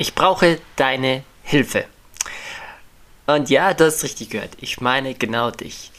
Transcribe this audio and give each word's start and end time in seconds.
Ich 0.00 0.14
brauche 0.14 0.58
deine 0.76 1.24
Hilfe. 1.42 1.84
Und 3.26 3.50
ja, 3.50 3.74
du 3.74 3.84
hast 3.84 4.02
richtig 4.02 4.30
gehört. 4.30 4.56
Ich 4.58 4.80
meine 4.80 5.14
genau 5.14 5.50
dich. 5.50 5.90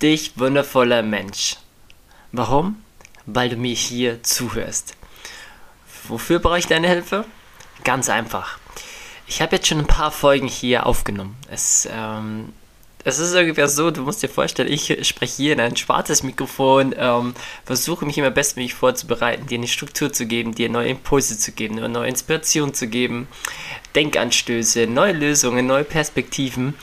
Dich, 0.00 0.38
wundervoller 0.38 1.02
Mensch. 1.02 1.56
Warum? 2.32 2.82
Weil 3.26 3.50
du 3.50 3.56
mir 3.56 3.74
hier 3.74 4.22
zuhörst. 4.22 4.96
Wofür 6.04 6.38
brauche 6.38 6.58
ich 6.58 6.68
deine 6.68 6.88
Hilfe? 6.88 7.26
Ganz 7.84 8.08
einfach. 8.08 8.56
Ich 9.26 9.42
habe 9.42 9.56
jetzt 9.56 9.68
schon 9.68 9.80
ein 9.80 9.86
paar 9.86 10.10
Folgen 10.10 10.48
hier 10.48 10.86
aufgenommen. 10.86 11.36
Es 11.50 11.86
ähm, 11.92 12.54
es 13.04 13.18
ist 13.18 13.34
ungefähr 13.34 13.68
so, 13.68 13.90
du 13.90 14.02
musst 14.02 14.22
dir 14.22 14.28
vorstellen, 14.28 14.72
ich 14.72 15.06
spreche 15.06 15.36
hier 15.36 15.52
in 15.52 15.60
ein 15.60 15.76
schwarzes 15.76 16.22
Mikrofon, 16.22 16.94
ähm, 16.96 17.34
versuche 17.64 18.04
mich 18.06 18.18
immer 18.18 18.30
bestmöglich 18.30 18.74
vorzubereiten, 18.74 19.46
dir 19.46 19.58
eine 19.58 19.68
Struktur 19.68 20.12
zu 20.12 20.26
geben, 20.26 20.54
dir 20.54 20.68
neue 20.68 20.88
Impulse 20.88 21.38
zu 21.38 21.52
geben, 21.52 21.78
eine 21.78 21.88
neue 21.88 22.08
Inspiration 22.08 22.74
zu 22.74 22.86
geben, 22.86 23.28
Denkanstöße, 23.94 24.86
neue 24.86 25.12
Lösungen, 25.12 25.66
neue 25.66 25.84
Perspektiven. 25.84 26.74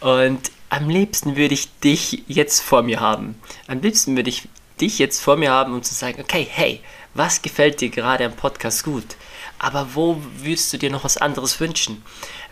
Und 0.00 0.50
am 0.70 0.88
liebsten 0.88 1.36
würde 1.36 1.54
ich 1.54 1.68
dich 1.80 2.22
jetzt 2.26 2.60
vor 2.60 2.82
mir 2.82 3.00
haben. 3.00 3.36
Am 3.66 3.80
liebsten 3.80 4.16
würde 4.16 4.30
ich 4.30 4.48
dich 4.80 4.98
jetzt 4.98 5.20
vor 5.20 5.36
mir 5.36 5.50
haben, 5.50 5.72
um 5.72 5.82
zu 5.82 5.94
sagen, 5.94 6.20
okay, 6.20 6.46
hey, 6.50 6.80
was 7.14 7.42
gefällt 7.42 7.80
dir 7.80 7.90
gerade 7.90 8.24
am 8.24 8.32
Podcast 8.32 8.84
gut? 8.84 9.16
Aber 9.64 9.94
wo 9.94 10.20
würdest 10.38 10.72
du 10.72 10.78
dir 10.78 10.90
noch 10.90 11.04
was 11.04 11.16
anderes 11.16 11.58
wünschen? 11.58 12.02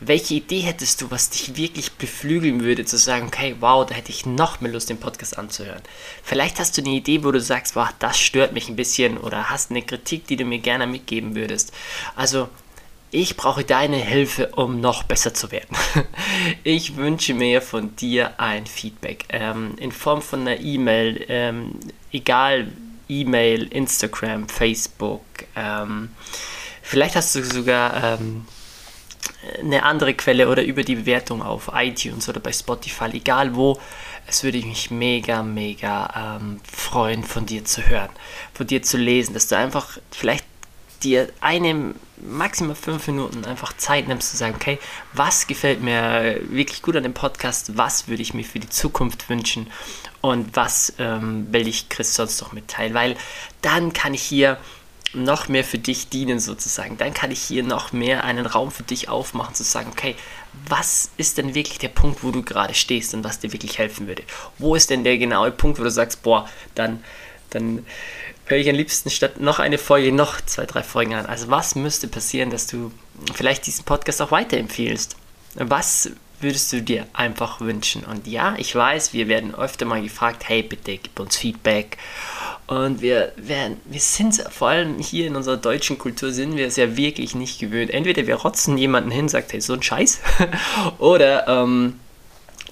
welche 0.07 0.35
Idee 0.35 0.61
hättest 0.61 1.01
du, 1.01 1.11
was 1.11 1.31
dich 1.31 1.57
wirklich 1.57 1.93
beflügeln 1.93 2.63
würde, 2.63 2.85
zu 2.85 2.99
sagen, 2.99 3.29
okay, 3.29 3.57
wow, 3.61 3.87
da 3.87 3.95
hätte 3.95 4.11
ich 4.11 4.27
noch 4.27 4.61
mehr 4.61 4.73
Lust, 4.73 4.91
den 4.91 4.99
Podcast 4.99 5.39
anzuhören. 5.39 5.83
Vielleicht 6.23 6.59
hast 6.59 6.77
du 6.77 6.83
eine 6.83 6.91
Idee, 6.91 7.25
wo 7.25 7.31
du 7.31 7.41
sagst, 7.41 7.77
wow, 7.77 7.89
das 7.99 8.19
stört 8.19 8.53
mich 8.53 8.69
ein 8.69 8.77
bisschen 8.77 9.17
oder 9.19 9.51
hast 9.51 9.71
eine 9.71 9.83
Kritik, 9.83 10.27
die 10.27 10.37
du 10.37 10.45
mir 10.45 10.59
gerne 10.59 10.87
mitgeben 10.87 11.35
würdest. 11.35 11.73
Also, 12.17 12.49
ich 13.11 13.37
brauche 13.37 13.63
deine 13.63 13.97
Hilfe, 13.97 14.49
um 14.57 14.81
noch 14.81 15.03
besser 15.03 15.35
zu 15.35 15.51
werden. 15.53 15.77
Ich 16.65 16.97
wünsche 16.97 17.35
mir 17.35 17.63
von 17.63 17.95
dir 17.95 18.41
ein 18.41 18.67
Feedback 18.67 19.27
ähm, 19.29 19.75
in 19.79 19.93
Form 19.93 20.23
von 20.23 20.41
einer 20.41 20.59
E-Mail, 20.59 21.25
ähm, 21.29 21.79
egal 22.11 22.73
E-Mail, 23.09 23.65
Instagram, 23.65 24.49
Facebook. 24.49 25.23
Ähm, 25.55 26.11
vielleicht 26.83 27.17
hast 27.17 27.35
du 27.35 27.45
sogar 27.45 28.19
ähm, 28.21 28.47
eine 29.61 29.83
andere 29.83 30.15
Quelle 30.15 30.49
oder 30.49 30.63
über 30.63 30.83
die 30.83 30.97
Bewertung 30.97 31.43
auf 31.43 31.71
iTunes 31.75 32.29
oder 32.29 32.41
bei 32.41 32.53
Spotify, 32.53 33.07
egal 33.13 33.55
wo. 33.55 33.81
Es 34.27 34.45
würde 34.45 34.59
mich 34.59 34.91
mega, 34.91 35.43
mega 35.43 36.39
ähm, 36.41 36.61
freuen, 36.71 37.25
von 37.25 37.45
dir 37.47 37.65
zu 37.65 37.87
hören, 37.89 38.11
von 38.55 38.67
dir 38.67 38.83
zu 38.83 38.97
lesen, 38.97 39.35
dass 39.35 39.49
du 39.49 39.57
einfach 39.57 39.99
vielleicht 40.11 40.45
dir 41.03 41.29
eine, 41.41 41.95
maximal 42.19 42.77
fünf 42.77 43.07
Minuten 43.09 43.45
einfach 43.45 43.77
Zeit 43.77 44.07
nimmst 44.07 44.31
zu 44.31 44.37
sagen, 44.37 44.55
okay, 44.55 44.79
was 45.13 45.47
gefällt 45.49 45.83
mir 45.83 46.41
wirklich 46.49 46.83
gut 46.83 46.97
an 46.97 47.03
dem 47.03 47.15
Podcast, 47.15 47.77
was 47.77 48.07
würde 48.07 48.23
ich 48.23 48.35
mir 48.35 48.45
für 48.45 48.61
die 48.61 48.69
Zukunft 48.69 49.29
wünschen? 49.29 49.67
Und 50.21 50.55
was 50.55 50.93
ähm, 50.99 51.53
will 51.53 51.67
ich 51.67 51.89
Chris 51.89 52.15
sonst 52.15 52.41
noch 52.41 52.53
mitteilen, 52.53 52.95
weil 52.95 53.17
dann 53.61 53.93
kann 53.93 54.15
ich 54.15 54.23
hier 54.23 54.57
noch 55.15 55.49
mehr 55.49 55.65
für 55.65 55.79
dich 55.79 56.09
dienen 56.09 56.41
sozusagen. 56.41 56.97
Dann 56.97 57.15
kann 57.15 57.31
ich 57.31 57.41
hier 57.41 57.63
noch 57.63 57.93
mehr 57.93 58.25
einen 58.25 58.47
Raum 58.47 58.71
für 58.71 58.83
dich 58.83 59.09
aufmachen, 59.09 59.55
zu 59.55 59.63
sagen, 59.63 59.91
okay, 59.91 60.17
was 60.69 61.11
ist 61.17 61.39
denn 61.39 61.55
wirklich 61.55 61.79
der 61.79 61.89
Punkt, 61.89 62.23
wo 62.23 62.31
du 62.31 62.43
gerade 62.43 62.75
stehst 62.75 63.15
und 63.15 63.25
was 63.25 63.41
dir 63.41 63.53
wirklich 63.53 63.79
helfen 63.79 64.07
würde? 64.07 64.23
Wo 64.59 64.75
ist 64.75 64.91
denn 64.91 65.05
der 65.05 65.19
genaue 65.19 65.51
Punkt, 65.51 65.79
wo 65.79 65.83
du 65.83 65.91
sagst, 65.91 66.23
boah, 66.23 66.49
dann, 66.75 67.03
dann 67.51 67.85
höre 68.47 68.59
ich 68.59 68.69
am 68.69 68.77
liebsten 68.77 69.11
statt 69.11 69.41
noch 69.41 69.59
eine 69.59 69.79
Folge 69.79 70.13
noch 70.13 70.41
zwei, 70.43 70.67
drei 70.67 70.83
Folgen 70.83 71.15
an. 71.15 71.27
Also 71.27 71.49
was 71.49 71.75
müsste 71.75 72.09
passieren, 72.09 72.51
dass 72.51 72.67
du 72.67 72.93
vielleicht 73.35 73.67
diesen 73.67 73.85
Podcast 73.85 74.21
auch 74.23 74.31
weiterempfiehlst? 74.31 75.17
Was 75.55 76.11
würdest 76.43 76.73
du 76.73 76.83
dir 76.83 77.07
einfach 77.13 77.61
wünschen? 77.61 78.05
Und 78.05 78.27
ja, 78.27 78.55
ich 78.59 78.75
weiß, 78.75 79.13
wir 79.13 79.29
werden 79.29 79.55
öfter 79.55 79.85
mal 79.87 80.03
gefragt, 80.03 80.49
hey, 80.49 80.63
bitte 80.63 80.99
gib 80.99 81.19
uns 81.19 81.37
Feedback 81.37 81.99
und 82.67 83.03
wir, 83.03 83.33
werden, 83.37 83.81
wir 83.85 84.01
sind 84.01 84.35
vor 84.51 84.69
allem 84.69 84.99
hier 84.99 85.27
in 85.27 85.37
unserer 85.37 85.57
deutschen 85.57 85.99
Kultur 85.99 86.33
sind 86.33 86.57
wir 86.57 86.67
es 86.67 86.77
ja 86.77 86.97
wirklich 86.97 87.35
nicht 87.35 87.59
gewöhnt. 87.59 87.91
Entweder 87.91 88.27
wir 88.27 88.37
rotzen 88.37 88.79
jemanden 88.79 89.11
hin, 89.11 89.29
sagt, 89.29 89.53
hey, 89.53 89.61
so 89.61 89.75
ein 89.75 89.83
Scheiß, 89.83 90.21
oder 90.99 91.49
ähm, 91.49 92.01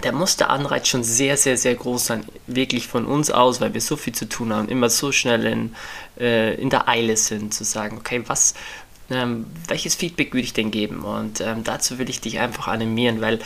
der 0.02 0.14
Anreiz 0.48 0.88
schon 0.88 1.04
sehr, 1.04 1.36
sehr, 1.36 1.58
sehr 1.58 1.74
groß 1.74 2.06
sein, 2.06 2.24
wirklich 2.46 2.86
von 2.86 3.04
uns 3.04 3.30
aus, 3.30 3.60
weil 3.60 3.74
wir 3.74 3.80
so 3.80 3.96
viel 3.96 4.14
zu 4.14 4.26
tun 4.26 4.54
haben, 4.54 4.68
immer 4.68 4.88
so 4.88 5.12
schnell 5.12 5.44
in, 5.44 5.74
äh, 6.18 6.54
in 6.54 6.70
der 6.70 6.88
Eile 6.88 7.16
sind, 7.16 7.52
zu 7.52 7.64
sagen, 7.64 7.98
okay, 7.98 8.22
was, 8.26 8.54
ähm, 9.10 9.46
welches 9.68 9.94
Feedback 9.94 10.32
würde 10.32 10.44
ich 10.44 10.52
denn 10.52 10.70
geben? 10.70 11.02
Und 11.02 11.40
ähm, 11.40 11.64
dazu 11.64 11.98
will 11.98 12.08
ich 12.08 12.20
dich 12.20 12.38
einfach 12.38 12.68
animieren, 12.68 13.20
weil 13.20 13.40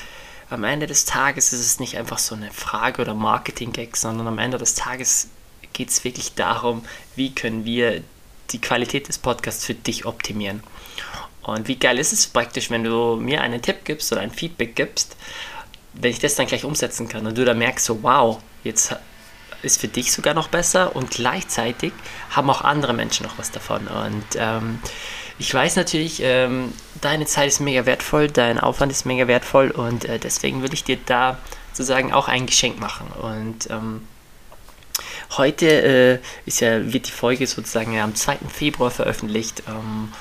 am 0.50 0.64
Ende 0.64 0.86
des 0.86 1.04
Tages 1.04 1.52
ist 1.52 1.60
es 1.60 1.80
nicht 1.80 1.97
einfach 1.97 2.19
so 2.19 2.34
eine 2.34 2.50
Frage 2.50 3.02
oder 3.02 3.14
Marketing-Gag, 3.14 3.97
sondern 3.97 4.26
am 4.26 4.38
Ende 4.38 4.58
des 4.58 4.75
Tages 4.75 5.28
geht 5.72 5.88
es 5.88 6.04
wirklich 6.04 6.34
darum, 6.34 6.84
wie 7.16 7.34
können 7.34 7.64
wir 7.64 8.02
die 8.50 8.60
Qualität 8.60 9.08
des 9.08 9.19
Podcasts 9.19 9.64
für 9.64 9.75
dich 9.75 10.04
optimieren. 10.04 10.62
Und 11.42 11.69
wie 11.69 11.76
geil 11.76 11.98
ist 11.98 12.12
es 12.12 12.26
praktisch, 12.26 12.70
wenn 12.70 12.84
du 12.84 13.16
mir 13.16 13.41
einen 13.42 13.60
Tipp 13.60 13.84
gibst 13.84 14.12
oder 14.12 14.20
ein 14.20 14.31
Feedback 14.31 14.76
gibst, 14.76 15.16
wenn 15.94 16.10
ich 16.10 16.19
das 16.19 16.34
dann 16.34 16.46
gleich 16.46 16.64
umsetzen 16.64 17.08
kann 17.08 17.26
und 17.26 17.36
du 17.36 17.44
dann 17.44 17.58
merkst, 17.58 17.84
so 17.84 18.02
wow, 18.02 18.41
jetzt 18.64 18.94
ist 19.62 19.81
für 19.81 19.88
dich 19.88 20.12
sogar 20.12 20.34
noch 20.34 20.48
besser 20.48 20.94
und 20.94 21.10
gleichzeitig 21.10 21.92
haben 22.31 22.50
auch 22.50 22.62
andere 22.62 22.92
Menschen 22.92 23.26
noch 23.26 23.38
was 23.38 23.50
davon. 23.50 23.86
Und 23.86 24.25
ähm, 24.36 24.78
ich 25.38 25.52
weiß 25.52 25.76
natürlich, 25.76 26.20
ähm, 26.22 26.72
deine 27.00 27.26
Zeit 27.26 27.48
ist 27.48 27.60
mega 27.60 27.86
wertvoll, 27.86 28.28
dein 28.28 28.58
Aufwand 28.58 28.92
ist 28.92 29.04
mega 29.04 29.26
wertvoll 29.26 29.70
und 29.70 30.04
äh, 30.04 30.18
deswegen 30.18 30.62
will 30.62 30.72
ich 30.72 30.84
dir 30.84 30.98
da 31.06 31.38
sozusagen 31.72 32.12
auch 32.12 32.28
ein 32.28 32.46
Geschenk 32.46 32.78
machen. 32.78 33.08
Und 33.20 33.68
ähm, 33.70 34.02
Heute 35.36 35.66
äh, 35.66 36.18
ist 36.46 36.60
ja, 36.60 36.92
wird 36.92 37.08
die 37.08 37.12
Folge 37.12 37.46
sozusagen 37.46 37.92
ja 37.92 38.04
am 38.04 38.14
2. 38.14 38.38
Februar 38.48 38.90
veröffentlicht. 38.90 39.64
Ähm, 39.68 40.12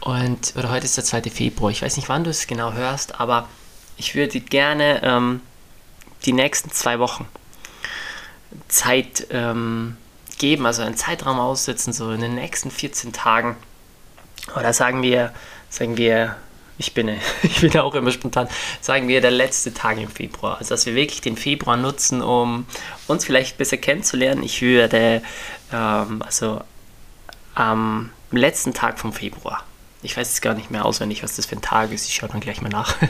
und, 0.00 0.54
oder 0.56 0.70
heute 0.70 0.84
ist 0.84 0.96
der 0.96 1.04
2. 1.04 1.22
Februar. 1.30 1.70
Ich 1.70 1.82
weiß 1.82 1.96
nicht, 1.96 2.08
wann 2.08 2.24
du 2.24 2.30
es 2.30 2.46
genau 2.46 2.72
hörst, 2.72 3.20
aber 3.20 3.48
ich 3.96 4.14
würde 4.14 4.40
gerne 4.40 5.02
ähm, 5.02 5.40
die 6.24 6.32
nächsten 6.32 6.70
zwei 6.70 6.98
Wochen 6.98 7.26
Zeit 8.68 9.26
ähm, 9.30 9.96
geben, 10.38 10.66
also 10.66 10.82
einen 10.82 10.96
Zeitraum 10.96 11.38
aussetzen, 11.38 11.92
so 11.92 12.10
in 12.10 12.20
den 12.20 12.34
nächsten 12.34 12.70
14 12.70 13.12
Tagen. 13.12 13.56
Oder 14.56 14.72
sagen 14.72 15.02
wir, 15.02 15.32
sagen 15.68 15.96
wir 15.96 16.36
ich 16.80 16.94
bin, 16.94 17.08
ich 17.42 17.60
bin 17.60 17.78
auch 17.78 17.94
immer 17.94 18.10
spontan, 18.10 18.48
sagen 18.80 19.06
wir 19.06 19.20
der 19.20 19.30
letzte 19.30 19.72
Tag 19.72 19.98
im 19.98 20.08
Februar. 20.08 20.58
Also 20.58 20.70
dass 20.70 20.86
wir 20.86 20.94
wirklich 20.94 21.20
den 21.20 21.36
Februar 21.36 21.76
nutzen, 21.76 22.22
um 22.22 22.66
uns 23.06 23.24
vielleicht 23.24 23.58
besser 23.58 23.76
kennenzulernen. 23.76 24.42
Ich 24.42 24.62
würde, 24.62 25.22
ähm, 25.72 26.22
also 26.22 26.62
am 27.54 28.10
letzten 28.30 28.74
Tag 28.74 28.98
vom 28.98 29.12
Februar, 29.12 29.62
ich 30.02 30.16
weiß 30.16 30.28
jetzt 30.28 30.42
gar 30.42 30.54
nicht 30.54 30.70
mehr 30.70 30.84
auswendig, 30.84 31.22
was 31.22 31.36
das 31.36 31.46
für 31.46 31.56
ein 31.56 31.62
Tag 31.62 31.92
ist, 31.92 32.08
ich 32.08 32.14
schaue 32.14 32.28
dann 32.30 32.40
gleich 32.40 32.60
mal 32.60 32.68
nach. 32.68 32.96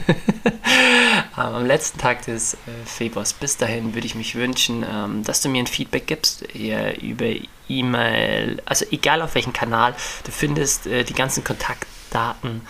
Ähm, 1.37 1.55
am 1.55 1.65
letzten 1.65 1.97
Tag 1.97 2.25
des 2.25 2.55
äh, 2.55 2.57
Februars, 2.85 3.33
bis 3.33 3.55
dahin 3.55 3.93
würde 3.93 4.05
ich 4.05 4.15
mich 4.15 4.35
wünschen, 4.35 4.85
ähm, 4.89 5.23
dass 5.23 5.41
du 5.41 5.49
mir 5.49 5.59
ein 5.59 5.67
Feedback 5.67 6.07
gibst 6.07 6.41
über 6.53 7.25
E-Mail, 7.69 8.61
also 8.65 8.85
egal 8.91 9.21
auf 9.21 9.35
welchem 9.35 9.53
Kanal, 9.53 9.95
du 10.25 10.31
findest 10.31 10.87
äh, 10.87 11.03
die 11.03 11.13
ganzen 11.13 11.43
Kontaktdaten 11.43 12.61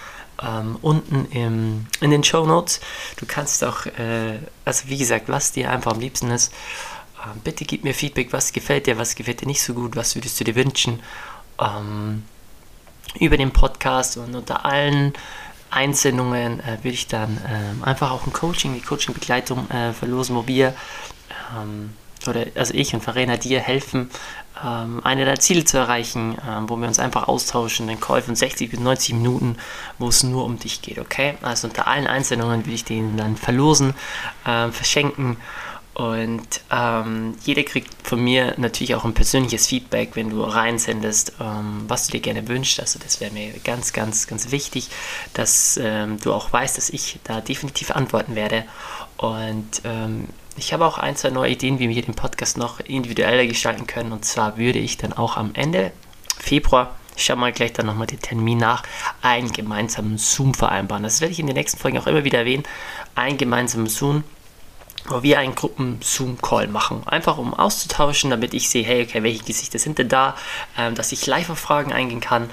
ähm, 0.41 0.77
unten 0.81 1.25
im, 1.31 1.87
in 2.01 2.11
den 2.11 2.23
Show 2.23 2.45
Notes. 2.45 2.81
Du 3.17 3.25
kannst 3.25 3.63
auch, 3.63 3.85
äh, 3.85 4.39
also 4.65 4.87
wie 4.87 4.97
gesagt, 4.97 5.29
was 5.29 5.51
dir 5.51 5.71
einfach 5.71 5.93
am 5.93 5.99
liebsten 5.99 6.29
ist, 6.31 6.53
äh, 7.17 7.37
bitte 7.43 7.65
gib 7.65 7.83
mir 7.83 7.93
Feedback, 7.93 8.31
was 8.31 8.53
gefällt 8.53 8.87
dir, 8.87 8.97
was 8.97 9.15
gefällt 9.15 9.41
dir 9.41 9.47
nicht 9.47 9.61
so 9.61 9.73
gut, 9.73 9.95
was 9.95 10.15
würdest 10.15 10.39
du 10.39 10.43
dir 10.43 10.55
wünschen? 10.55 11.01
Ähm, 11.59 12.23
über 13.19 13.37
den 13.37 13.51
Podcast 13.51 14.17
und 14.17 14.35
unter 14.35 14.65
allen 14.65 15.13
Einsendungen 15.69 16.59
äh, 16.59 16.77
würde 16.83 16.89
ich 16.89 17.07
dann 17.07 17.39
ähm, 17.47 17.83
einfach 17.83 18.11
auch 18.11 18.27
ein 18.27 18.33
Coaching, 18.33 18.73
die 18.73 18.81
Coaching-Begleitung 18.81 19.69
äh, 19.69 19.93
verlosen, 19.93 20.35
wo 20.35 20.47
wir 20.47 20.73
ähm, 21.57 21.93
oder 22.27 22.45
also 22.55 22.73
ich 22.73 22.93
und 22.93 23.01
Verena 23.01 23.37
dir 23.37 23.59
helfen, 23.59 24.11
ähm, 24.63 25.01
eine 25.03 25.25
der 25.25 25.39
Ziele 25.39 25.63
zu 25.63 25.77
erreichen, 25.77 26.37
ähm, 26.47 26.69
wo 26.69 26.75
wir 26.75 26.87
uns 26.87 26.99
einfach 26.99 27.27
austauschen, 27.27 27.87
den 27.87 27.99
Call 27.99 28.21
von 28.21 28.35
60 28.35 28.69
bis 28.69 28.79
90 28.79 29.15
Minuten, 29.15 29.57
wo 29.97 30.09
es 30.09 30.23
nur 30.23 30.45
um 30.45 30.59
dich 30.59 30.81
geht, 30.81 30.99
okay? 30.99 31.35
Also 31.41 31.67
unter 31.67 31.87
allen 31.87 32.07
Einsendungen 32.07 32.65
will 32.65 32.73
ich 32.73 32.85
den 32.85 33.17
dann 33.17 33.37
verlosen, 33.37 33.93
äh, 34.45 34.69
verschenken 34.69 35.37
und 35.93 36.61
ähm, 36.71 37.35
jeder 37.43 37.63
kriegt 37.63 38.07
von 38.07 38.23
mir 38.23 38.53
natürlich 38.57 38.95
auch 38.95 39.03
ein 39.03 39.13
persönliches 39.13 39.67
Feedback, 39.67 40.11
wenn 40.15 40.29
du 40.29 40.41
reinsendest, 40.41 41.33
ähm, 41.41 41.83
was 41.87 42.07
du 42.07 42.13
dir 42.13 42.21
gerne 42.21 42.47
wünschst. 42.47 42.79
Also 42.79 42.97
das 42.97 43.19
wäre 43.19 43.31
mir 43.31 43.51
ganz, 43.63 43.91
ganz, 43.91 44.25
ganz 44.25 44.51
wichtig, 44.51 44.89
dass 45.33 45.77
ähm, 45.81 46.17
du 46.21 46.33
auch 46.33 46.51
weißt, 46.53 46.77
dass 46.77 46.89
ich 46.89 47.19
da 47.25 47.41
definitiv 47.41 47.91
antworten 47.91 48.35
werde. 48.35 48.63
Und 49.17 49.81
ähm, 49.83 50.29
ich 50.55 50.71
habe 50.71 50.85
auch 50.85 50.97
ein, 50.97 51.17
zwei 51.17 51.29
neue 51.29 51.51
Ideen, 51.51 51.79
wie 51.79 51.89
wir 51.89 52.01
den 52.01 52.15
Podcast 52.15 52.57
noch 52.57 52.79
individueller 52.79 53.45
gestalten 53.45 53.85
können. 53.85 54.13
Und 54.13 54.23
zwar 54.23 54.57
würde 54.57 54.79
ich 54.79 54.97
dann 54.97 55.11
auch 55.11 55.35
am 55.35 55.53
Ende 55.53 55.91
Februar 56.39 56.95
schau 57.17 57.35
mal 57.35 57.51
gleich 57.51 57.73
dann 57.73 57.85
nochmal 57.85 58.07
den 58.07 58.21
Termin 58.21 58.57
nach, 58.57 58.83
einen 59.21 59.51
gemeinsamen 59.51 60.17
Zoom 60.17 60.53
vereinbaren. 60.53 61.03
Das 61.03 61.21
werde 61.21 61.33
ich 61.33 61.39
in 61.39 61.47
den 61.47 61.55
nächsten 61.55 61.77
Folgen 61.77 61.97
auch 61.97 62.07
immer 62.07 62.23
wieder 62.23 62.39
erwähnen. 62.39 62.63
Ein 63.15 63.37
gemeinsames 63.37 63.95
Zoom, 63.95 64.23
wo 65.07 65.23
wir 65.23 65.39
einen 65.39 65.55
Gruppen-Zoom-Call 65.55 66.67
machen. 66.67 67.03
Einfach 67.05 67.37
um 67.37 67.53
auszutauschen, 67.53 68.29
damit 68.29 68.53
ich 68.53 68.69
sehe, 68.69 68.83
hey, 68.83 69.03
okay, 69.03 69.23
welche 69.23 69.43
Gesichter 69.43 69.79
sind 69.79 69.97
denn 69.97 70.09
da, 70.09 70.35
ähm, 70.77 70.95
dass 70.95 71.11
ich 71.11 71.25
live 71.27 71.49
auf 71.49 71.59
Fragen 71.59 71.91
eingehen 71.91 72.21
kann 72.21 72.49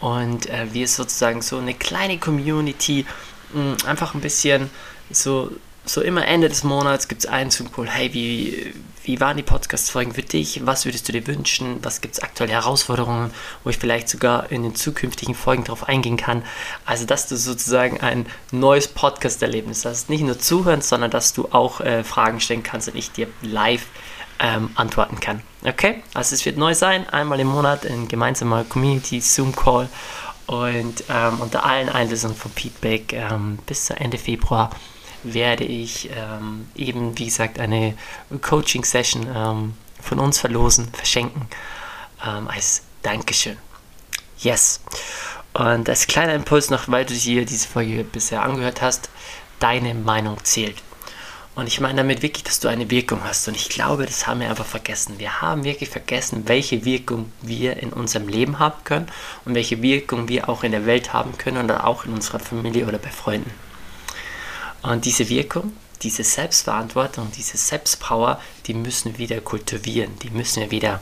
und 0.00 0.48
äh, 0.48 0.66
wir 0.72 0.88
sozusagen 0.88 1.42
so 1.42 1.58
eine 1.58 1.74
kleine 1.74 2.18
Community 2.18 3.06
mh, 3.52 3.86
einfach 3.86 4.14
ein 4.14 4.20
bisschen 4.20 4.70
so 5.10 5.50
so 5.84 6.00
immer 6.02 6.26
Ende 6.26 6.48
des 6.48 6.62
Monats 6.62 7.08
gibt 7.08 7.24
es 7.24 7.30
einen 7.30 7.50
zum 7.50 7.72
Call, 7.72 7.88
hey, 7.88 8.12
wie, 8.12 8.74
wie 9.02 9.18
waren 9.20 9.36
die 9.36 9.42
Podcast-Folgen 9.42 10.12
für 10.12 10.22
dich? 10.22 10.64
Was 10.66 10.84
würdest 10.84 11.08
du 11.08 11.12
dir 11.12 11.26
wünschen? 11.26 11.78
Was 11.82 12.00
gibt 12.00 12.14
es 12.14 12.22
aktuelle 12.22 12.52
Herausforderungen, 12.52 13.32
wo 13.64 13.70
ich 13.70 13.78
vielleicht 13.78 14.08
sogar 14.08 14.52
in 14.52 14.62
den 14.62 14.74
zukünftigen 14.74 15.34
Folgen 15.34 15.64
darauf 15.64 15.88
eingehen 15.88 16.16
kann? 16.16 16.44
Also, 16.84 17.06
dass 17.06 17.26
du 17.26 17.36
sozusagen 17.36 18.00
ein 18.00 18.26
neues 18.52 18.88
Podcast-Erlebnis 18.88 19.84
hast. 19.84 20.10
Nicht 20.10 20.22
nur 20.22 20.38
zuhören, 20.38 20.82
sondern 20.82 21.10
dass 21.10 21.32
du 21.32 21.48
auch 21.50 21.80
äh, 21.80 22.04
Fragen 22.04 22.40
stellen 22.40 22.62
kannst 22.62 22.88
und 22.88 22.96
ich 22.96 23.10
dir 23.10 23.26
live 23.42 23.86
ähm, 24.38 24.70
antworten 24.74 25.18
kann. 25.18 25.42
Okay? 25.64 26.02
Also, 26.12 26.34
es 26.34 26.44
wird 26.44 26.58
neu 26.58 26.74
sein, 26.74 27.08
einmal 27.08 27.40
im 27.40 27.48
Monat 27.48 27.86
ein 27.86 28.06
gemeinsamer 28.06 28.64
Community-Zoom-Call 28.64 29.88
und 30.46 31.04
ähm, 31.08 31.40
unter 31.40 31.64
allen 31.64 31.88
Einlösungen 31.88 32.36
vom 32.36 32.50
Feedback 32.50 33.12
ähm, 33.12 33.58
bis 33.66 33.88
Ende 33.90 34.18
Februar 34.18 34.70
werde 35.22 35.64
ich 35.64 36.10
ähm, 36.10 36.68
eben, 36.74 37.18
wie 37.18 37.26
gesagt, 37.26 37.58
eine 37.58 37.94
Coaching-Session 38.40 39.26
ähm, 39.34 39.74
von 40.00 40.18
uns 40.18 40.38
verlosen, 40.38 40.88
verschenken 40.92 41.46
ähm, 42.26 42.48
als 42.48 42.82
Dankeschön. 43.02 43.56
Yes. 44.38 44.80
Und 45.52 45.88
als 45.88 46.06
kleiner 46.06 46.34
Impuls 46.34 46.70
noch, 46.70 46.88
weil 46.88 47.04
du 47.04 47.14
hier 47.14 47.44
diese 47.44 47.68
Folge 47.68 48.04
bisher 48.04 48.42
angehört 48.42 48.82
hast, 48.82 49.10
deine 49.58 49.94
Meinung 49.94 50.42
zählt. 50.44 50.76
Und 51.56 51.66
ich 51.66 51.80
meine 51.80 51.96
damit 51.96 52.22
wirklich, 52.22 52.44
dass 52.44 52.60
du 52.60 52.68
eine 52.68 52.90
Wirkung 52.90 53.22
hast. 53.24 53.48
Und 53.48 53.56
ich 53.56 53.68
glaube, 53.68 54.06
das 54.06 54.26
haben 54.26 54.40
wir 54.40 54.48
einfach 54.48 54.64
vergessen. 54.64 55.18
Wir 55.18 55.42
haben 55.42 55.64
wirklich 55.64 55.90
vergessen, 55.90 56.44
welche 56.46 56.84
Wirkung 56.84 57.32
wir 57.42 57.76
in 57.78 57.92
unserem 57.92 58.28
Leben 58.28 58.58
haben 58.58 58.82
können 58.84 59.08
und 59.44 59.54
welche 59.54 59.82
Wirkung 59.82 60.28
wir 60.28 60.48
auch 60.48 60.62
in 60.62 60.72
der 60.72 60.86
Welt 60.86 61.12
haben 61.12 61.36
können 61.36 61.64
oder 61.64 61.86
auch 61.86 62.04
in 62.04 62.12
unserer 62.12 62.38
Familie 62.38 62.86
oder 62.86 62.98
bei 62.98 63.10
Freunden. 63.10 63.50
Und 64.82 65.04
diese 65.04 65.28
Wirkung, 65.28 65.72
diese 66.02 66.24
Selbstverantwortung, 66.24 67.30
diese 67.36 67.56
Selbstpower, 67.56 68.40
die 68.66 68.74
müssen 68.74 69.12
wir 69.12 69.18
wieder 69.18 69.40
kultivieren, 69.40 70.18
die 70.20 70.30
müssen 70.30 70.62
wir 70.62 70.70
wieder, 70.70 71.00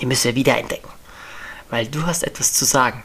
die 0.00 0.06
müssen 0.06 0.24
wir 0.24 0.34
wieder 0.34 0.56
entdecken. 0.56 0.88
Weil 1.68 1.86
du 1.86 2.04
hast 2.06 2.22
etwas 2.22 2.54
zu 2.54 2.64
sagen. 2.64 3.02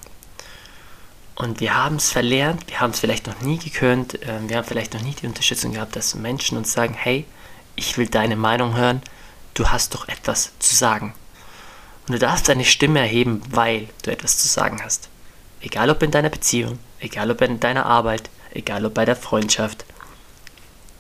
Und 1.36 1.60
wir 1.60 1.76
haben 1.76 1.98
es 1.98 2.12
verlernt, 2.12 2.68
wir 2.68 2.80
haben 2.80 2.92
es 2.92 3.00
vielleicht 3.00 3.28
noch 3.28 3.42
nie 3.42 3.58
gekönnt, 3.58 4.18
ähm, 4.26 4.48
wir 4.48 4.58
haben 4.58 4.66
vielleicht 4.66 4.94
noch 4.94 5.02
nie 5.02 5.14
die 5.14 5.28
Unterstützung 5.28 5.74
gehabt, 5.74 5.96
dass 5.96 6.16
Menschen 6.16 6.58
uns 6.58 6.72
sagen, 6.72 6.94
hey, 6.94 7.26
ich 7.76 7.98
will 7.98 8.08
deine 8.08 8.38
Meinung 8.38 8.76
hören, 8.76 9.02
du 9.54 9.68
hast 9.68 9.94
doch 9.94 10.08
etwas 10.08 10.54
zu 10.60 10.74
sagen. 10.76 11.14
Und 12.08 12.14
du 12.14 12.20
darfst 12.20 12.48
deine 12.48 12.64
Stimme 12.64 13.00
erheben, 13.00 13.42
weil 13.50 13.90
du 14.04 14.12
etwas 14.12 14.38
zu 14.38 14.48
sagen 14.48 14.82
hast. 14.82 15.10
Egal 15.60 15.90
ob 15.90 16.04
in 16.04 16.12
deiner 16.12 16.30
Beziehung, 16.30 16.80
egal 17.00 17.32
ob 17.32 17.42
in 17.42 17.60
deiner 17.60 17.86
Arbeit, 17.86 18.30
egal 18.56 18.86
ob 18.86 18.94
bei 18.94 19.06
der 19.06 19.16
Freundschaft. 19.16 19.86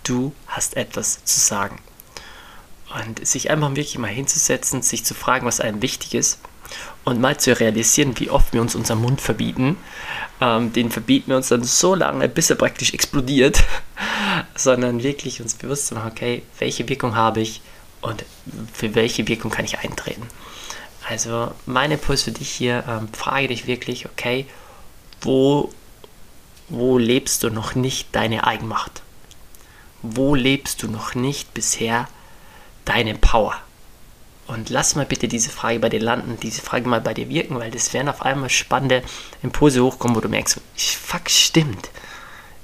Du 0.04 0.34
hast 0.48 0.78
etwas 0.78 1.24
zu 1.26 1.40
sagen. 1.40 1.80
Und 3.00 3.26
sich 3.26 3.50
einfach 3.50 3.70
wirklich 3.72 3.98
mal 3.98 4.08
hinzusetzen, 4.08 4.82
sich 4.82 5.04
zu 5.04 5.14
fragen, 5.14 5.46
was 5.46 5.60
einem 5.60 5.82
wichtig 5.82 6.14
ist 6.14 6.40
und 7.04 7.20
mal 7.20 7.38
zu 7.38 7.58
realisieren, 7.60 8.18
wie 8.20 8.30
oft 8.30 8.54
wir 8.54 8.62
uns 8.62 8.76
unseren 8.76 9.02
Mund 9.02 9.22
verbieten. 9.22 9.78
Ähm, 10.42 10.74
den 10.74 10.92
verbieten 10.92 11.30
wir 11.30 11.38
uns 11.38 11.50
dann 11.50 11.64
so 11.64 11.96
lange, 11.96 12.30
bis 12.30 12.50
er 12.50 12.56
praktisch 12.56 12.94
explodiert, 12.94 13.64
sondern 14.56 15.04
wirklich 15.04 15.42
uns 15.42 15.56
bewusst 15.56 15.88
zu 15.88 15.96
machen, 15.96 16.12
okay, 16.12 16.44
welche 16.60 16.88
Wirkung 16.88 17.16
habe 17.16 17.42
ich 17.42 17.62
und 18.02 18.26
für 18.74 18.96
welche 18.96 19.28
Wirkung 19.28 19.52
kann 19.52 19.66
ich 19.66 19.80
eintreten. 19.80 20.28
Also 21.08 21.52
mein 21.66 21.92
Impuls 21.92 22.24
für 22.24 22.32
dich 22.32 22.50
hier, 22.50 22.84
ähm, 22.88 23.10
frage 23.14 23.50
dich 23.50 23.68
wirklich, 23.68 24.06
okay, 24.06 24.46
wo 25.22 25.72
wo 26.70 26.98
lebst 26.98 27.44
du 27.44 27.50
noch 27.50 27.76
nicht 27.76 28.16
deine 28.16 28.46
Eigenmacht? 28.46 29.02
Wo 30.02 30.36
lebst 30.36 30.84
du 30.84 30.88
noch 30.88 31.16
nicht 31.16 31.54
bisher 31.54 32.08
deine 32.86 33.16
Power? 33.16 33.56
Und 34.48 34.70
lass 34.70 34.96
mal 34.96 35.06
bitte 35.06 35.28
diese 35.28 35.50
Frage 35.50 35.80
bei 35.80 35.90
dir 35.90 36.00
landen, 36.00 36.38
diese 36.42 36.62
Frage 36.62 36.88
mal 36.88 37.02
bei 37.02 37.14
dir 37.14 37.30
wirken, 37.30 37.58
weil 37.60 37.72
das 37.72 37.94
werden 37.94 38.10
auf 38.10 38.22
einmal 38.22 38.50
spannende 38.50 39.02
Impulse 39.42 39.84
hochkommen, 39.84 40.16
wo 40.16 40.22
du 40.22 40.30
merkst, 40.30 40.62
fuck, 40.76 41.30
stimmt. 41.30 41.90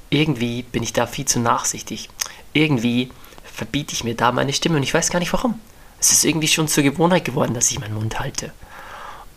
Irgendwie 0.10 0.62
bin 0.62 0.84
ich 0.84 0.94
da 0.94 1.08
viel 1.08 1.26
zu 1.26 1.40
nachsichtig. 1.40 2.10
Irgendwie 2.54 3.10
verbiete 3.44 3.94
ich 3.94 4.04
mir 4.04 4.16
da 4.16 4.32
meine 4.32 4.54
Stimme 4.54 4.78
und 4.78 4.84
ich 4.84 4.94
weiß 4.94 5.10
gar 5.10 5.20
nicht 5.20 5.34
warum. 5.34 5.60
Es 6.00 6.12
ist 6.12 6.26
irgendwie 6.26 6.48
schon 6.48 6.68
zur 6.68 6.84
Gewohnheit 6.84 7.26
geworden, 7.26 7.54
dass 7.54 7.72
ich 7.72 7.80
meinen 7.80 7.96
Mund 7.96 8.20
halte. 8.20 8.52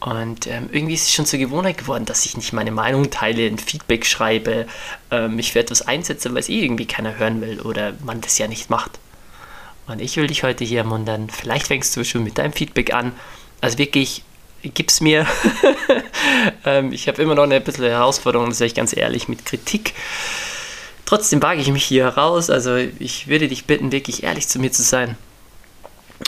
Und 0.05 0.47
ähm, 0.49 0.69
irgendwie 0.71 0.93
ist 0.93 1.05
es 1.05 1.15
schon 1.15 1.25
zur 1.25 1.39
Gewohnheit 1.39 1.79
geworden, 1.79 2.05
dass 2.05 2.27
ich 2.27 2.37
nicht 2.37 2.53
meine 2.53 2.73
Meinung 2.73 3.09
teile, 3.09 3.47
ein 3.47 3.57
Feedback 3.57 4.05
schreibe, 4.05 4.67
äh, 5.11 5.29
mich 5.29 5.53
für 5.53 5.61
etwas 5.61 5.81
einsetze, 5.81 6.31
weil 6.31 6.41
es 6.41 6.51
eh 6.51 6.63
irgendwie 6.63 6.85
keiner 6.85 7.17
hören 7.17 7.41
will 7.41 7.63
oder 7.63 7.95
man 8.05 8.21
das 8.21 8.37
ja 8.37 8.47
nicht 8.47 8.69
macht. 8.69 8.99
Und 9.87 10.03
ich 10.03 10.19
will 10.19 10.27
dich 10.27 10.43
heute 10.43 10.63
hier 10.63 10.81
ermuntern, 10.81 11.31
vielleicht 11.31 11.69
fängst 11.69 11.97
du 11.97 12.05
schon 12.05 12.23
mit 12.23 12.37
deinem 12.37 12.53
Feedback 12.53 12.93
an. 12.93 13.13
Also 13.63 13.79
wirklich, 13.79 14.23
gib's 14.63 15.01
mir. 15.01 15.27
ähm, 16.67 16.93
ich 16.93 17.09
habe 17.09 17.23
immer 17.23 17.35
noch 17.35 17.45
eine 17.45 17.63
bisschen 17.63 17.87
Herausforderung, 17.87 18.51
das 18.51 18.59
sage 18.59 18.67
ich 18.67 18.75
ganz 18.75 18.95
ehrlich, 18.95 19.29
mit 19.29 19.47
Kritik. 19.47 19.95
Trotzdem 21.07 21.41
wage 21.41 21.63
ich 21.63 21.69
mich 21.69 21.85
hier 21.85 22.09
raus. 22.09 22.51
Also 22.51 22.77
ich 22.77 23.29
würde 23.29 23.49
dich 23.49 23.65
bitten, 23.65 23.91
wirklich 23.91 24.23
ehrlich 24.23 24.49
zu 24.49 24.59
mir 24.59 24.71
zu 24.71 24.83
sein. 24.83 25.17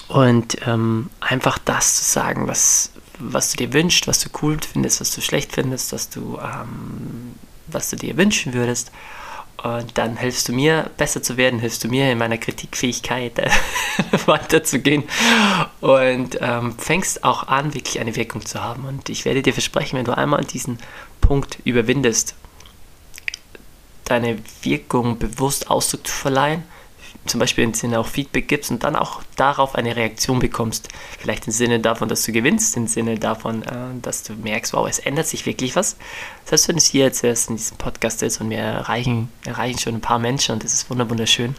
Und 0.08 0.56
ähm, 0.66 1.10
einfach 1.20 1.58
das 1.58 1.96
zu 1.96 2.04
sagen, 2.04 2.48
was, 2.48 2.92
was 3.18 3.52
du 3.52 3.56
dir 3.58 3.72
wünschst, 3.72 4.06
was 4.06 4.20
du 4.20 4.28
cool 4.42 4.58
findest, 4.60 5.00
was 5.00 5.14
du 5.14 5.20
schlecht 5.20 5.52
findest, 5.52 5.92
was 5.92 6.10
du, 6.10 6.38
ähm, 6.38 7.34
was 7.66 7.90
du 7.90 7.96
dir 7.96 8.16
wünschen 8.16 8.54
würdest. 8.54 8.90
Und 9.62 9.96
dann 9.96 10.16
hilfst 10.18 10.48
du 10.48 10.52
mir, 10.52 10.90
besser 10.98 11.22
zu 11.22 11.36
werden, 11.36 11.58
hilfst 11.58 11.82
du 11.82 11.88
mir 11.88 12.12
in 12.12 12.18
meiner 12.18 12.36
Kritikfähigkeit 12.36 13.38
äh, 13.38 13.50
weiterzugehen 14.26 15.04
und 15.80 16.38
ähm, 16.40 16.78
fängst 16.78 17.24
auch 17.24 17.48
an, 17.48 17.72
wirklich 17.74 17.98
eine 17.98 18.14
Wirkung 18.16 18.44
zu 18.44 18.62
haben. 18.62 18.84
Und 18.84 19.08
ich 19.08 19.24
werde 19.24 19.42
dir 19.42 19.54
versprechen, 19.54 19.96
wenn 19.98 20.04
du 20.04 20.16
einmal 20.16 20.44
diesen 20.44 20.78
Punkt 21.20 21.58
überwindest, 21.64 22.34
deine 24.04 24.38
Wirkung 24.62 25.18
bewusst 25.18 25.70
Ausdruck 25.70 26.06
zu 26.06 26.12
verleihen, 26.12 26.62
zum 27.28 27.40
Beispiel 27.40 27.64
im 27.64 27.74
Sinne 27.74 27.98
auch 27.98 28.06
Feedback 28.06 28.48
gibst 28.48 28.70
und 28.70 28.82
dann 28.82 28.96
auch 28.96 29.22
darauf 29.36 29.74
eine 29.74 29.96
Reaktion 29.96 30.38
bekommst. 30.38 30.88
Vielleicht 31.18 31.46
im 31.46 31.52
Sinne 31.52 31.80
davon, 31.80 32.08
dass 32.08 32.22
du 32.24 32.32
gewinnst, 32.32 32.76
im 32.76 32.86
Sinne 32.86 33.18
davon, 33.18 33.62
äh, 33.62 34.00
dass 34.02 34.22
du 34.22 34.34
merkst, 34.34 34.72
wow, 34.72 34.88
es 34.88 34.98
ändert 34.98 35.26
sich 35.26 35.46
wirklich 35.46 35.76
was. 35.76 35.96
Selbst 36.44 36.68
wenn 36.68 36.76
es 36.76 36.86
hier 36.86 37.04
jetzt 37.04 37.24
erst 37.24 37.50
in 37.50 37.56
diesem 37.56 37.76
Podcast 37.76 38.22
ist 38.22 38.40
und 38.40 38.50
wir 38.50 38.58
erreichen, 38.58 39.30
erreichen 39.44 39.78
schon 39.78 39.94
ein 39.94 40.00
paar 40.00 40.18
Menschen 40.18 40.52
und 40.52 40.64
das 40.64 40.72
ist 40.72 40.90
wunderschön, 40.90 41.54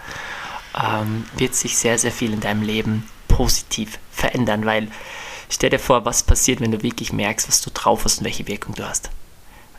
ähm, 0.75 1.25
wird 1.36 1.55
sich 1.55 1.77
sehr, 1.77 1.97
sehr 1.97 2.12
viel 2.12 2.33
in 2.33 2.39
deinem 2.39 2.62
Leben 2.62 3.09
positiv 3.27 4.00
verändern, 4.12 4.65
weil 4.65 4.89
stell 5.50 5.69
dir 5.69 5.79
vor, 5.79 6.05
was 6.05 6.24
passiert, 6.24 6.62
wenn 6.62 6.71
du 6.71 6.83
wirklich 6.83 7.13
merkst, 7.13 7.47
was 7.47 7.62
du 7.62 7.69
drauf 7.74 8.05
hast 8.05 8.19
und 8.19 8.25
welche 8.25 8.47
Wirkung 8.47 8.75
du 8.75 8.88
hast. 8.88 9.09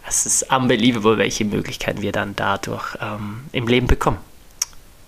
Es 0.07 0.25
ist 0.25 0.51
unbelievable, 0.51 1.19
welche 1.19 1.45
Möglichkeiten 1.45 2.01
wir 2.01 2.13
dann 2.13 2.35
dadurch 2.35 2.97
ähm, 3.01 3.45
im 3.53 3.69
Leben 3.69 3.87
bekommen. 3.87 4.19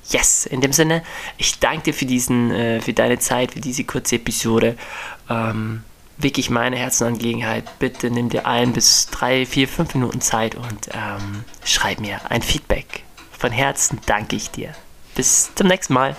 Yes, 0.08 0.46
in 0.46 0.60
dem 0.60 0.72
Sinne, 0.72 1.02
ich 1.36 1.58
danke 1.60 1.84
dir 1.84 1.94
für, 1.94 2.06
diesen, 2.06 2.50
äh, 2.50 2.80
für 2.80 2.92
deine 2.92 3.18
Zeit, 3.18 3.52
für 3.52 3.60
diese 3.60 3.84
kurze 3.84 4.16
Episode. 4.16 4.76
Ähm, 5.28 5.84
wirklich 6.18 6.50
meine 6.50 6.76
Herzenangelegenheit. 6.76 7.78
Bitte 7.78 8.10
nimm 8.10 8.28
dir 8.28 8.46
ein 8.46 8.72
bis 8.72 9.06
drei, 9.06 9.46
vier, 9.46 9.68
fünf 9.68 9.94
Minuten 9.94 10.20
Zeit 10.20 10.54
und 10.54 10.88
ähm, 10.92 11.44
schreib 11.64 12.00
mir 12.00 12.20
ein 12.30 12.42
Feedback. 12.42 13.04
Von 13.38 13.52
Herzen 13.52 14.00
danke 14.06 14.36
ich 14.36 14.50
dir. 14.50 14.74
Bis 15.14 15.54
zum 15.54 15.68
nächsten 15.68 15.94
Mal. 15.94 16.16